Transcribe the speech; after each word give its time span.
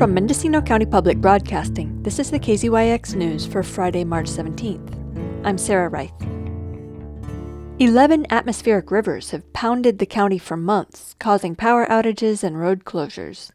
From 0.00 0.14
Mendocino 0.14 0.62
County 0.62 0.86
Public 0.86 1.18
Broadcasting, 1.18 2.02
this 2.02 2.18
is 2.18 2.30
the 2.30 2.38
KZYX 2.38 3.14
News 3.16 3.44
for 3.44 3.62
Friday, 3.62 4.02
March 4.02 4.28
17th. 4.30 5.44
I'm 5.44 5.58
Sarah 5.58 5.90
Reith. 5.90 6.14
Eleven 7.78 8.26
atmospheric 8.30 8.90
rivers 8.90 9.32
have 9.32 9.52
pounded 9.52 9.98
the 9.98 10.06
county 10.06 10.38
for 10.38 10.56
months, 10.56 11.14
causing 11.18 11.54
power 11.54 11.84
outages 11.84 12.42
and 12.42 12.58
road 12.58 12.86
closures. 12.86 13.50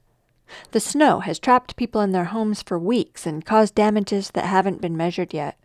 The 0.70 0.80
snow 0.80 1.22
has 1.22 1.40
trapped 1.40 1.78
people 1.78 2.02
in 2.02 2.12
their 2.12 2.26
homes 2.26 2.62
for 2.62 2.78
weeks 2.78 3.26
and 3.26 3.44
caused 3.44 3.74
damages 3.74 4.30
that 4.36 4.46
haven't 4.46 4.82
been 4.82 4.96
measured 4.96 5.34
yet. 5.34 5.58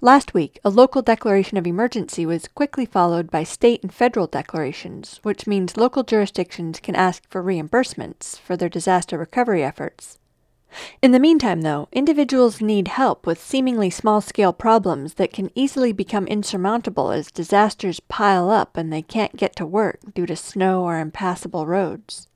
Last 0.00 0.34
week, 0.34 0.58
a 0.64 0.70
local 0.70 1.02
declaration 1.02 1.56
of 1.56 1.66
emergency 1.66 2.26
was 2.26 2.48
quickly 2.48 2.86
followed 2.86 3.30
by 3.30 3.44
state 3.44 3.82
and 3.82 3.92
federal 3.92 4.26
declarations, 4.26 5.20
which 5.22 5.46
means 5.46 5.76
local 5.76 6.02
jurisdictions 6.02 6.80
can 6.80 6.94
ask 6.94 7.28
for 7.28 7.42
reimbursements 7.42 8.38
for 8.38 8.56
their 8.56 8.68
disaster 8.68 9.18
recovery 9.18 9.62
efforts. 9.62 10.18
In 11.00 11.12
the 11.12 11.20
meantime, 11.20 11.62
though, 11.62 11.88
individuals 11.92 12.60
need 12.60 12.88
help 12.88 13.26
with 13.26 13.42
seemingly 13.42 13.88
small 13.88 14.20
scale 14.20 14.52
problems 14.52 15.14
that 15.14 15.32
can 15.32 15.50
easily 15.54 15.92
become 15.92 16.26
insurmountable 16.26 17.10
as 17.10 17.30
disasters 17.30 18.00
pile 18.00 18.50
up 18.50 18.76
and 18.76 18.92
they 18.92 19.02
can't 19.02 19.36
get 19.36 19.56
to 19.56 19.66
work 19.66 20.00
due 20.14 20.26
to 20.26 20.36
snow 20.36 20.82
or 20.82 20.98
impassable 20.98 21.66
roads. 21.66 22.28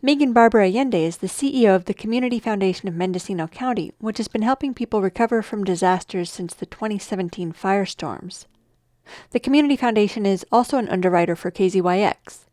Megan 0.00 0.32
Barber 0.32 0.60
Allende 0.60 1.04
is 1.04 1.18
the 1.18 1.26
CEO 1.26 1.74
of 1.74 1.84
the 1.86 1.94
Community 1.94 2.38
Foundation 2.38 2.88
of 2.88 2.94
Mendocino 2.94 3.46
County, 3.46 3.92
which 3.98 4.18
has 4.18 4.28
been 4.28 4.42
helping 4.42 4.74
people 4.74 5.00
recover 5.00 5.42
from 5.42 5.64
disasters 5.64 6.30
since 6.30 6.54
the 6.54 6.66
2017 6.66 7.52
firestorms. 7.52 8.46
The 9.30 9.40
Community 9.40 9.76
Foundation 9.76 10.26
is 10.26 10.46
also 10.52 10.78
an 10.78 10.88
underwriter 10.88 11.36
for 11.36 11.50
KZYX. 11.50 12.46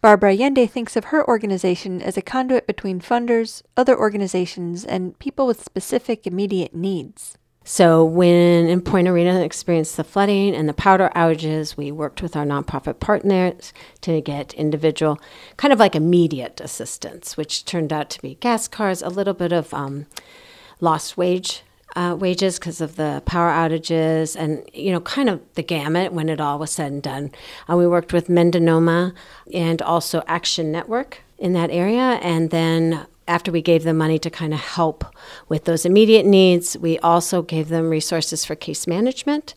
Barber 0.00 0.28
Allende 0.28 0.66
thinks 0.66 0.96
of 0.96 1.06
her 1.06 1.26
organization 1.26 2.00
as 2.00 2.16
a 2.16 2.22
conduit 2.22 2.66
between 2.66 3.00
funders, 3.00 3.62
other 3.76 3.98
organizations, 3.98 4.84
and 4.84 5.18
people 5.18 5.46
with 5.46 5.64
specific 5.64 6.26
immediate 6.26 6.74
needs. 6.74 7.38
So, 7.68 8.04
when 8.04 8.68
in 8.68 8.80
Point 8.80 9.08
Arena 9.08 9.40
experienced 9.40 9.96
the 9.96 10.04
flooding 10.04 10.54
and 10.54 10.68
the 10.68 10.72
power 10.72 11.10
outages, 11.16 11.76
we 11.76 11.90
worked 11.90 12.22
with 12.22 12.36
our 12.36 12.44
nonprofit 12.44 13.00
partners 13.00 13.72
to 14.02 14.20
get 14.20 14.54
individual, 14.54 15.18
kind 15.56 15.72
of 15.72 15.80
like 15.80 15.96
immediate 15.96 16.60
assistance, 16.60 17.36
which 17.36 17.64
turned 17.64 17.92
out 17.92 18.08
to 18.10 18.22
be 18.22 18.36
gas 18.36 18.68
cards, 18.68 19.02
a 19.02 19.08
little 19.08 19.34
bit 19.34 19.50
of 19.50 19.74
um, 19.74 20.06
lost 20.80 21.16
wage 21.16 21.64
uh, 21.96 22.14
wages 22.16 22.60
because 22.60 22.80
of 22.80 22.94
the 22.94 23.20
power 23.26 23.50
outages, 23.50 24.36
and 24.36 24.62
you 24.72 24.92
know, 24.92 25.00
kind 25.00 25.28
of 25.28 25.40
the 25.54 25.62
gamut 25.64 26.12
when 26.12 26.28
it 26.28 26.40
all 26.40 26.60
was 26.60 26.70
said 26.70 26.92
and 26.92 27.02
done. 27.02 27.32
Uh, 27.68 27.74
we 27.74 27.84
worked 27.84 28.12
with 28.12 28.28
Mendonoma 28.28 29.12
and 29.52 29.82
also 29.82 30.22
Action 30.28 30.70
Network 30.70 31.22
in 31.36 31.52
that 31.54 31.72
area, 31.72 32.20
and 32.22 32.50
then 32.50 33.08
after 33.28 33.50
we 33.50 33.62
gave 33.62 33.82
them 33.82 33.98
money 33.98 34.18
to 34.18 34.30
kind 34.30 34.54
of 34.54 34.60
help 34.60 35.04
with 35.48 35.64
those 35.64 35.84
immediate 35.84 36.26
needs, 36.26 36.76
we 36.78 36.98
also 37.00 37.42
gave 37.42 37.68
them 37.68 37.90
resources 37.90 38.44
for 38.44 38.54
case 38.54 38.86
management. 38.86 39.54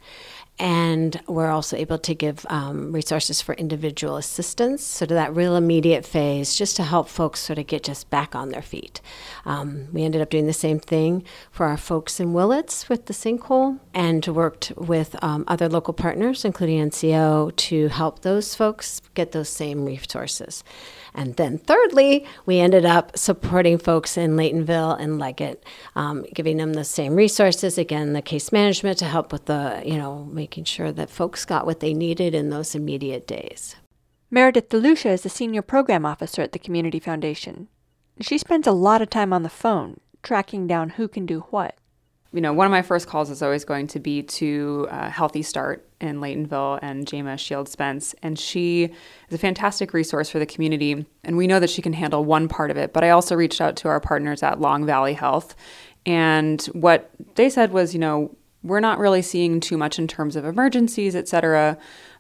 And 0.59 1.21
we're 1.25 1.49
also 1.49 1.77
able 1.77 1.97
to 1.99 2.13
give 2.13 2.45
um, 2.49 2.91
resources 2.91 3.41
for 3.41 3.55
individual 3.55 4.17
assistance, 4.17 4.83
so 4.83 5.05
to 5.05 5.13
that 5.13 5.33
real 5.33 5.55
immediate 5.55 6.05
phase, 6.05 6.55
just 6.55 6.75
to 6.75 6.83
help 6.83 7.07
folks 7.07 7.39
sort 7.39 7.57
of 7.59 7.67
get 7.67 7.83
just 7.83 8.09
back 8.09 8.35
on 8.35 8.49
their 8.49 8.61
feet. 8.61 8.99
Um, 9.45 9.87
we 9.93 10.03
ended 10.03 10.21
up 10.21 10.29
doing 10.29 10.47
the 10.47 10.53
same 10.53 10.79
thing 10.79 11.23
for 11.49 11.65
our 11.65 11.77
folks 11.77 12.19
in 12.19 12.33
Willits 12.33 12.89
with 12.89 13.05
the 13.05 13.13
sinkhole, 13.13 13.79
and 13.93 14.27
worked 14.27 14.73
with 14.75 15.15
um, 15.23 15.45
other 15.47 15.69
local 15.69 15.93
partners, 15.93 16.43
including 16.43 16.89
NCO, 16.89 17.55
to 17.55 17.87
help 17.87 18.21
those 18.21 18.53
folks 18.53 19.01
get 19.13 19.31
those 19.31 19.49
same 19.49 19.85
resources. 19.85 20.63
And 21.13 21.35
then, 21.37 21.57
thirdly, 21.57 22.25
we 22.45 22.59
ended 22.59 22.85
up 22.85 23.17
supporting 23.17 23.77
folks 23.77 24.17
in 24.17 24.35
Laytonville 24.35 24.99
and 24.99 25.19
Leggett, 25.19 25.63
um, 25.95 26.25
giving 26.33 26.57
them 26.57 26.73
the 26.73 26.83
same 26.83 27.15
resources. 27.15 27.77
Again, 27.77 28.13
the 28.13 28.21
case 28.21 28.51
management 28.51 28.99
to 28.99 29.05
help 29.05 29.31
with 29.31 29.45
the, 29.45 29.81
you 29.85 29.97
know, 29.97 30.27
making 30.49 30.63
sure 30.63 30.91
that 30.91 31.11
folks 31.11 31.45
got 31.45 31.67
what 31.67 31.79
they 31.79 31.93
needed 31.93 32.33
in 32.33 32.49
those 32.49 32.73
immediate 32.73 33.27
days. 33.27 33.75
Meredith 34.31 34.69
DeLucia 34.69 35.11
is 35.11 35.21
the 35.21 35.29
senior 35.29 35.61
program 35.61 36.07
officer 36.07 36.41
at 36.41 36.53
the 36.53 36.57
Community 36.57 36.99
Foundation. 36.99 37.67
She 38.19 38.39
spends 38.39 38.65
a 38.65 38.71
lot 38.71 39.03
of 39.03 39.11
time 39.11 39.31
on 39.31 39.43
the 39.43 39.49
phone, 39.49 39.99
tracking 40.23 40.65
down 40.65 40.91
who 40.91 41.07
can 41.07 41.27
do 41.27 41.41
what 41.51 41.75
you 42.31 42.41
know, 42.41 42.53
one 42.53 42.67
of 42.67 42.71
my 42.71 42.83
first 42.83 43.07
calls 43.07 43.29
is 43.29 43.41
always 43.41 43.65
going 43.65 43.87
to 43.87 43.99
be 43.99 44.21
to 44.21 44.87
uh, 44.91 45.09
Healthy 45.09 45.41
Start 45.41 45.87
in 45.99 46.19
Laytonville 46.19 46.77
and 46.81 47.11
Jama 47.11 47.37
Shield 47.37 47.67
Spence. 47.67 48.13
And 48.21 48.37
she 48.37 48.83
is 48.83 49.33
a 49.33 49.37
fantastic 49.37 49.93
resource 49.93 50.29
for 50.29 50.37
the 50.37 50.45
community. 50.45 51.05
And 51.23 51.37
we 51.37 51.47
know 51.47 51.59
that 51.59 51.71
she 51.71 51.81
can 51.81 51.93
handle 51.93 52.23
one 52.23 52.47
part 52.47 52.69
of 52.69 52.77
it. 52.77 52.93
But 52.93 53.03
I 53.03 53.09
also 53.09 53.35
reached 53.35 53.61
out 53.61 53.75
to 53.77 53.87
our 53.87 53.99
partners 53.99 54.43
at 54.43 54.61
Long 54.61 54.85
Valley 54.85 55.13
Health. 55.13 55.55
And 56.05 56.61
what 56.73 57.09
they 57.35 57.49
said 57.49 57.71
was, 57.71 57.93
you 57.93 57.99
know, 57.99 58.35
we're 58.63 58.79
not 58.79 58.99
really 58.99 59.21
seeing 59.21 59.59
too 59.59 59.77
much 59.77 59.97
in 59.99 60.07
terms 60.07 60.35
of 60.35 60.45
emergencies, 60.45 61.15
et 61.15 61.27
cetera. 61.27 61.77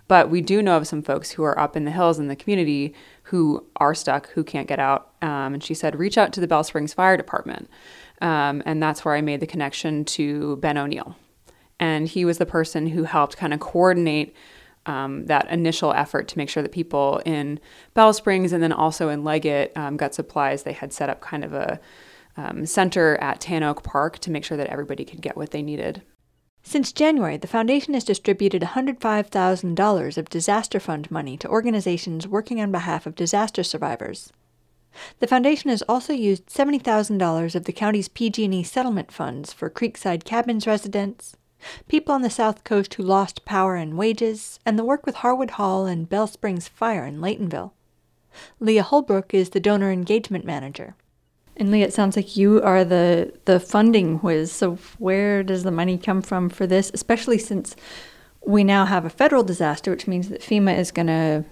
But 0.07 0.31
we 0.31 0.41
do 0.41 0.63
know 0.63 0.75
of 0.75 0.87
some 0.87 1.03
folks 1.03 1.31
who 1.31 1.43
are 1.43 1.59
up 1.59 1.77
in 1.77 1.85
the 1.85 1.91
hills 1.91 2.17
in 2.17 2.29
the 2.29 2.35
community 2.35 2.95
who 3.23 3.67
are 3.75 3.93
stuck, 3.93 4.29
who 4.29 4.43
can't 4.43 4.67
get 4.67 4.79
out. 4.79 5.11
Um, 5.21 5.53
and 5.53 5.63
she 5.63 5.75
said, 5.75 5.99
reach 5.99 6.17
out 6.17 6.33
to 6.33 6.39
the 6.39 6.47
Bell 6.47 6.63
Springs 6.63 6.93
Fire 6.93 7.15
Department. 7.15 7.69
Um, 8.19 8.63
and 8.65 8.81
that's 8.81 9.05
where 9.05 9.15
I 9.15 9.21
made 9.21 9.39
the 9.39 9.45
connection 9.45 10.03
to 10.05 10.57
Ben 10.57 10.77
O'Neill. 10.77 11.15
And 11.79 12.07
he 12.07 12.25
was 12.25 12.39
the 12.39 12.45
person 12.45 12.87
who 12.87 13.03
helped 13.03 13.37
kind 13.37 13.53
of 13.53 13.59
coordinate 13.59 14.35
um, 14.87 15.27
that 15.27 15.47
initial 15.51 15.93
effort 15.93 16.27
to 16.29 16.37
make 16.37 16.49
sure 16.49 16.63
that 16.63 16.71
people 16.71 17.21
in 17.23 17.59
Bell 17.93 18.11
Springs 18.11 18.51
and 18.51 18.63
then 18.63 18.73
also 18.73 19.09
in 19.09 19.23
Leggett 19.23 19.71
um, 19.77 19.95
got 19.95 20.15
supplies. 20.15 20.63
They 20.63 20.73
had 20.73 20.91
set 20.91 21.09
up 21.09 21.21
kind 21.21 21.43
of 21.43 21.53
a 21.53 21.79
um, 22.35 22.65
center 22.65 23.15
at 23.17 23.41
Tan 23.41 23.61
Oak 23.61 23.83
Park 23.83 24.17
to 24.19 24.31
make 24.31 24.43
sure 24.43 24.57
that 24.57 24.67
everybody 24.67 25.05
could 25.05 25.21
get 25.21 25.37
what 25.37 25.51
they 25.51 25.61
needed. 25.61 26.01
Since 26.63 26.91
January, 26.91 27.37
the 27.37 27.47
foundation 27.47 27.93
has 27.93 28.03
distributed 28.03 28.61
$105,000 28.61 30.17
of 30.17 30.29
disaster 30.29 30.79
fund 30.79 31.09
money 31.09 31.37
to 31.37 31.47
organizations 31.47 32.27
working 32.27 32.61
on 32.61 32.71
behalf 32.71 33.05
of 33.05 33.15
disaster 33.15 33.63
survivors. 33.63 34.31
The 35.19 35.27
foundation 35.27 35.69
has 35.69 35.83
also 35.83 36.13
used 36.13 36.47
$70,000 36.47 37.55
of 37.55 37.65
the 37.65 37.73
county's 37.73 38.07
PG&E 38.07 38.63
settlement 38.63 39.11
funds 39.11 39.53
for 39.53 39.69
Creekside 39.69 40.23
Cabins 40.25 40.67
residents, 40.67 41.35
people 41.87 42.13
on 42.13 42.21
the 42.21 42.29
South 42.29 42.63
Coast 42.63 42.93
who 42.95 43.03
lost 43.03 43.45
power 43.45 43.75
and 43.75 43.97
wages, 43.97 44.59
and 44.65 44.77
the 44.77 44.83
work 44.83 45.05
with 45.05 45.15
Harwood 45.15 45.51
Hall 45.51 45.85
and 45.85 46.09
Bell 46.09 46.27
Springs 46.27 46.67
Fire 46.67 47.05
in 47.05 47.19
Laytonville. 47.19 47.71
Leah 48.59 48.83
Holbrook 48.83 49.33
is 49.33 49.49
the 49.51 49.59
donor 49.59 49.91
engagement 49.91 50.45
manager. 50.45 50.95
And 51.59 51.71
Leah, 51.71 51.87
it 51.87 51.93
sounds 51.93 52.15
like 52.15 52.37
you 52.37 52.61
are 52.61 52.85
the 52.85 53.33
the 53.43 53.59
funding 53.59 54.19
whiz. 54.19 54.49
So 54.51 54.77
where 54.97 55.43
does 55.43 55.63
the 55.63 55.71
money 55.71 55.97
come 55.97 56.21
from 56.21 56.49
for 56.49 56.65
this? 56.65 56.89
Especially 56.93 57.37
since 57.37 57.75
we 58.45 58.63
now 58.63 58.85
have 58.85 59.03
a 59.03 59.09
federal 59.09 59.43
disaster, 59.43 59.91
which 59.91 60.07
means 60.07 60.29
that 60.29 60.41
FEMA 60.41 60.77
is 60.77 60.91
going 60.91 61.07
to 61.07 61.43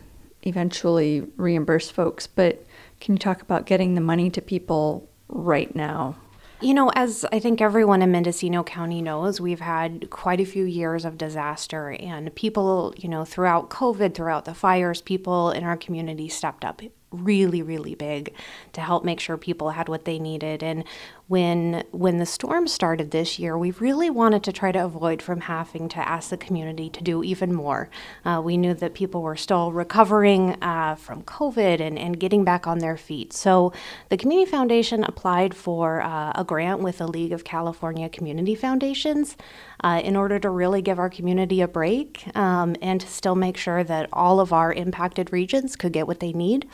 eventually 0.43 1.27
reimburse 1.35 1.89
folks. 1.89 2.25
But 2.25 2.65
can 3.01 3.15
you 3.15 3.19
talk 3.19 3.41
about 3.41 3.65
getting 3.65 3.95
the 3.95 4.01
money 4.01 4.29
to 4.29 4.41
people 4.41 5.09
right 5.27 5.75
now? 5.75 6.15
You 6.61 6.73
know, 6.73 6.89
as 6.95 7.23
I 7.31 7.39
think 7.39 7.61
everyone 7.61 8.01
in 8.01 8.09
Mendocino 8.11 8.63
County 8.63 9.01
knows, 9.01 9.39
we've 9.39 9.59
had 9.59 10.09
quite 10.09 10.39
a 10.39 10.45
few 10.45 10.63
years 10.63 11.05
of 11.05 11.15
disaster, 11.17 11.91
and 11.91 12.33
people, 12.33 12.95
you 12.97 13.09
know, 13.09 13.25
throughout 13.25 13.69
COVID, 13.69 14.15
throughout 14.15 14.45
the 14.45 14.55
fires, 14.55 15.01
people 15.01 15.51
in 15.51 15.63
our 15.63 15.77
community 15.77 16.27
stepped 16.29 16.65
up 16.65 16.81
really 17.11 17.61
really 17.61 17.95
big 17.95 18.33
to 18.73 18.81
help 18.81 19.03
make 19.05 19.19
sure 19.19 19.37
people 19.37 19.69
had 19.71 19.87
what 19.87 20.05
they 20.05 20.19
needed. 20.19 20.61
And 20.61 20.83
when 21.27 21.83
when 21.91 22.17
the 22.17 22.25
storm 22.25 22.67
started 22.67 23.11
this 23.11 23.39
year 23.39 23.57
we 23.57 23.71
really 23.71 24.09
wanted 24.09 24.43
to 24.43 24.51
try 24.51 24.71
to 24.71 24.83
avoid 24.83 25.21
from 25.21 25.41
having 25.41 25.87
to 25.89 25.99
ask 25.99 26.29
the 26.29 26.37
community 26.37 26.89
to 26.89 27.03
do 27.03 27.23
even 27.23 27.53
more. 27.53 27.89
Uh, 28.25 28.41
we 28.43 28.57
knew 28.57 28.73
that 28.73 28.93
people 28.93 29.21
were 29.21 29.35
still 29.35 29.71
recovering 29.71 30.61
uh, 30.61 30.95
from 30.95 31.23
covid 31.23 31.79
and, 31.79 31.97
and 31.97 32.19
getting 32.19 32.43
back 32.43 32.67
on 32.67 32.79
their 32.79 32.97
feet. 32.97 33.33
So 33.33 33.73
the 34.09 34.17
community 34.17 34.49
foundation 34.49 35.03
applied 35.03 35.55
for 35.55 36.01
uh, 36.01 36.33
a 36.35 36.43
grant 36.43 36.81
with 36.81 36.97
the 36.97 37.07
league 37.07 37.31
of 37.31 37.43
california 37.43 38.09
community 38.09 38.55
foundations 38.55 39.37
uh, 39.83 40.01
in 40.03 40.15
order 40.15 40.39
to 40.39 40.49
really 40.49 40.81
give 40.81 40.99
our 40.99 41.09
community 41.09 41.61
a 41.61 41.67
break 41.67 42.25
um, 42.35 42.75
and 42.81 43.01
to 43.01 43.07
still 43.07 43.35
make 43.35 43.57
sure 43.57 43.83
that 43.83 44.09
all 44.11 44.39
of 44.39 44.51
our 44.51 44.73
impacted 44.73 45.31
regions 45.31 45.75
could 45.75 45.93
get 45.93 46.07
what 46.07 46.19
they 46.19 46.33
need. 46.33 46.67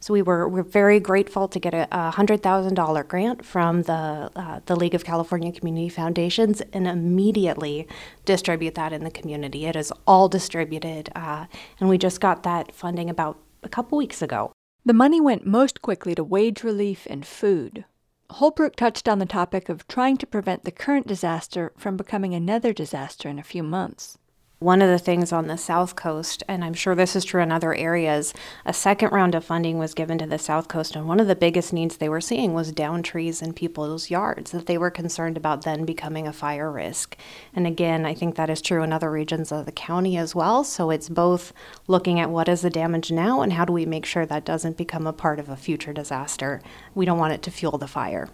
So 0.00 0.12
we 0.14 0.22
were, 0.22 0.48
we're 0.48 0.62
very 0.62 1.00
grateful 1.00 1.48
to 1.48 1.58
get 1.58 1.74
a, 1.74 1.84
a 1.90 2.12
$100,000 2.12 3.08
grant 3.08 3.44
from 3.44 3.82
the, 3.82 4.30
uh, 4.34 4.60
the 4.66 4.76
League 4.76 4.94
of 4.94 5.04
California 5.04 5.52
Community 5.52 5.88
Foundations 5.88 6.60
and 6.72 6.86
immediately 6.86 7.86
distribute 8.24 8.74
that 8.74 8.92
in 8.92 9.04
the 9.04 9.10
community. 9.10 9.66
It 9.66 9.76
is 9.76 9.92
all 10.06 10.28
distributed, 10.28 11.10
uh, 11.14 11.46
and 11.78 11.88
we 11.88 11.98
just 11.98 12.20
got 12.20 12.42
that 12.42 12.74
funding 12.74 13.10
about 13.10 13.38
a 13.62 13.68
couple 13.68 13.98
weeks 13.98 14.22
ago. 14.22 14.52
The 14.84 14.94
money 14.94 15.20
went 15.20 15.46
most 15.46 15.82
quickly 15.82 16.14
to 16.14 16.24
wage 16.24 16.64
relief 16.64 17.06
and 17.10 17.26
food. 17.26 17.84
Holbrook 18.30 18.76
touched 18.76 19.08
on 19.08 19.18
the 19.18 19.26
topic 19.26 19.68
of 19.68 19.86
trying 19.88 20.16
to 20.18 20.26
prevent 20.26 20.64
the 20.64 20.70
current 20.70 21.06
disaster 21.06 21.72
from 21.76 21.96
becoming 21.96 22.32
another 22.32 22.72
disaster 22.72 23.28
in 23.28 23.38
a 23.38 23.44
few 23.44 23.62
months. 23.62 24.18
One 24.62 24.82
of 24.82 24.90
the 24.90 24.98
things 24.98 25.32
on 25.32 25.46
the 25.46 25.56
South 25.56 25.96
Coast, 25.96 26.42
and 26.46 26.62
I'm 26.62 26.74
sure 26.74 26.94
this 26.94 27.16
is 27.16 27.24
true 27.24 27.40
in 27.40 27.50
other 27.50 27.74
areas, 27.74 28.34
a 28.66 28.74
second 28.74 29.10
round 29.10 29.34
of 29.34 29.42
funding 29.42 29.78
was 29.78 29.94
given 29.94 30.18
to 30.18 30.26
the 30.26 30.38
South 30.38 30.68
Coast, 30.68 30.94
and 30.94 31.08
one 31.08 31.18
of 31.18 31.28
the 31.28 31.34
biggest 31.34 31.72
needs 31.72 31.96
they 31.96 32.10
were 32.10 32.20
seeing 32.20 32.52
was 32.52 32.70
down 32.70 33.02
trees 33.02 33.40
in 33.40 33.54
people's 33.54 34.10
yards 34.10 34.50
that 34.50 34.66
they 34.66 34.76
were 34.76 34.90
concerned 34.90 35.38
about 35.38 35.62
then 35.62 35.86
becoming 35.86 36.26
a 36.26 36.32
fire 36.34 36.70
risk. 36.70 37.16
And 37.54 37.66
again, 37.66 38.04
I 38.04 38.12
think 38.12 38.34
that 38.34 38.50
is 38.50 38.60
true 38.60 38.82
in 38.82 38.92
other 38.92 39.10
regions 39.10 39.50
of 39.50 39.64
the 39.64 39.72
county 39.72 40.18
as 40.18 40.34
well. 40.34 40.62
So 40.62 40.90
it's 40.90 41.08
both 41.08 41.54
looking 41.86 42.20
at 42.20 42.28
what 42.28 42.46
is 42.46 42.60
the 42.60 42.68
damage 42.68 43.10
now 43.10 43.40
and 43.40 43.54
how 43.54 43.64
do 43.64 43.72
we 43.72 43.86
make 43.86 44.04
sure 44.04 44.26
that 44.26 44.44
doesn't 44.44 44.76
become 44.76 45.06
a 45.06 45.14
part 45.14 45.38
of 45.38 45.48
a 45.48 45.56
future 45.56 45.94
disaster. 45.94 46.60
We 46.94 47.06
don't 47.06 47.18
want 47.18 47.32
it 47.32 47.40
to 47.44 47.50
fuel 47.50 47.78
the 47.78 47.88
fire. 47.88 48.28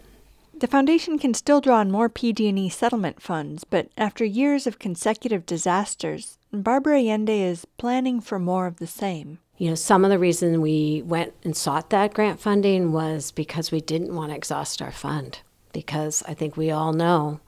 The 0.58 0.66
foundation 0.66 1.18
can 1.18 1.34
still 1.34 1.60
draw 1.60 1.80
on 1.80 1.90
more 1.90 2.08
PG&E 2.08 2.70
settlement 2.70 3.20
funds, 3.20 3.64
but 3.64 3.90
after 3.98 4.24
years 4.24 4.66
of 4.66 4.78
consecutive 4.78 5.44
disasters, 5.44 6.38
Barber 6.50 6.94
Allende 6.94 7.42
is 7.42 7.66
planning 7.76 8.22
for 8.22 8.38
more 8.38 8.66
of 8.66 8.78
the 8.78 8.86
same. 8.86 9.38
You 9.58 9.68
know, 9.68 9.74
some 9.74 10.02
of 10.02 10.10
the 10.10 10.18
reason 10.18 10.62
we 10.62 11.02
went 11.04 11.34
and 11.44 11.54
sought 11.54 11.90
that 11.90 12.14
grant 12.14 12.40
funding 12.40 12.92
was 12.92 13.32
because 13.32 13.70
we 13.70 13.82
didn't 13.82 14.14
want 14.14 14.30
to 14.30 14.36
exhaust 14.36 14.80
our 14.80 14.92
fund. 14.92 15.40
Because 15.74 16.22
I 16.26 16.32
think 16.32 16.56
we 16.56 16.70
all 16.70 16.94
know, 16.94 17.40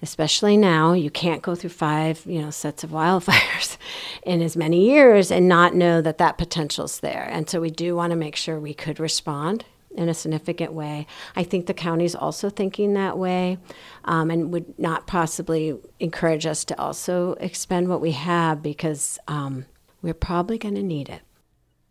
especially 0.00 0.56
now, 0.56 0.94
you 0.94 1.10
can't 1.10 1.42
go 1.42 1.54
through 1.54 1.68
five, 1.68 2.24
you 2.24 2.40
know, 2.40 2.50
sets 2.50 2.82
of 2.82 2.90
wildfires 2.92 3.76
in 4.22 4.40
as 4.40 4.56
many 4.56 4.88
years 4.88 5.30
and 5.30 5.50
not 5.50 5.74
know 5.74 6.00
that 6.00 6.16
that 6.16 6.38
potential's 6.38 7.00
there. 7.00 7.28
And 7.30 7.46
so 7.50 7.60
we 7.60 7.70
do 7.70 7.94
want 7.94 8.12
to 8.12 8.16
make 8.16 8.36
sure 8.36 8.58
we 8.58 8.72
could 8.72 8.98
respond 8.98 9.66
in 9.94 10.08
a 10.08 10.14
significant 10.14 10.72
way. 10.72 11.06
I 11.36 11.42
think 11.42 11.66
the 11.66 11.74
county's 11.74 12.14
also 12.14 12.50
thinking 12.50 12.94
that 12.94 13.18
way 13.18 13.58
um, 14.04 14.30
and 14.30 14.52
would 14.52 14.78
not 14.78 15.06
possibly 15.06 15.78
encourage 16.00 16.46
us 16.46 16.64
to 16.66 16.80
also 16.80 17.32
expend 17.34 17.88
what 17.88 18.00
we 18.00 18.12
have 18.12 18.62
because 18.62 19.18
um, 19.28 19.66
we're 20.00 20.14
probably 20.14 20.58
going 20.58 20.74
to 20.74 20.82
need 20.82 21.08
it. 21.08 21.22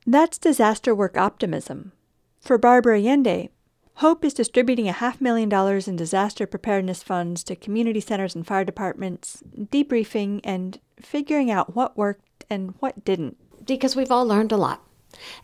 That's 0.06 0.38
disaster 0.38 0.96
work 0.96 1.18
optimism. 1.18 1.92
For 2.40 2.58
Barber 2.58 2.94
Allende, 2.94 3.50
Hope 3.96 4.26
is 4.26 4.34
distributing 4.34 4.88
a 4.88 4.94
half 4.94 5.22
million 5.22 5.48
dollars 5.48 5.88
in 5.88 5.96
disaster 5.96 6.48
preparedness 6.48 7.04
funds 7.04 7.44
to 7.44 7.56
community 7.56 8.00
centers 8.00 8.34
and 8.34 8.48
fire 8.48 8.66
departments, 8.66 9.44
debriefing 9.56 10.40
and 10.44 10.80
figuring 11.00 11.52
out 11.52 11.76
what 11.76 11.98
worked 11.98 12.44
and 12.50 12.74
what 12.80 13.06
didn't. 13.06 13.38
Because 13.64 13.96
we've 13.96 14.10
all 14.10 14.26
learned 14.26 14.52
a 14.52 14.58
lot 14.58 14.84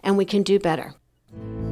and 0.04 0.18
we 0.18 0.26
can 0.26 0.42
do 0.42 0.58
better. 0.58 0.96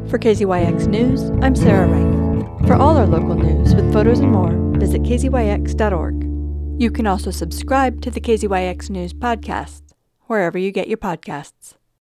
For 0.10 0.20
KZYX 0.20 0.88
News, 0.88 1.24
I'm 1.42 1.56
Sarah 1.56 1.88
Reith. 1.88 2.68
For 2.68 2.76
all 2.76 2.98
our 2.98 3.08
local 3.08 3.36
news 3.36 3.74
with 3.74 3.92
photos 3.92 4.20
and 4.20 4.32
more, 4.32 4.52
visit 4.80 5.04
kzyx.org. 5.04 6.24
You 6.82 6.92
can 6.92 7.08
also 7.08 7.32
subscribe 7.32 8.02
to 8.02 8.12
the 8.12 8.22
KZYX 8.22 8.90
News 8.90 9.14
podcast, 9.14 9.82
wherever 10.28 10.58
you 10.58 10.72
get 10.72 10.88
your 10.88 10.98
podcasts. 10.98 11.74